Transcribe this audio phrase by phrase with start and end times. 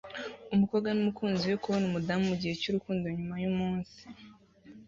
[0.53, 4.01] Umukobwa n'umukunzi we kubona umudamu mugihe cyurukundo nyuma yumunsi